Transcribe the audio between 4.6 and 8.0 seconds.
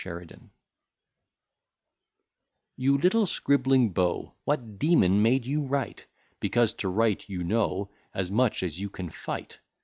demon made you write? Because to write you know